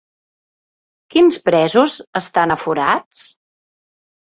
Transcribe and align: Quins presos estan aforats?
Quins 1.15 1.37
presos 1.51 1.99
estan 2.23 2.57
aforats? 2.57 3.25